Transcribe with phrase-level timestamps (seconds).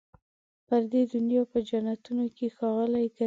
[0.67, 3.19] پر دې دنیا په جنتونو کي ښاغلي ګرځي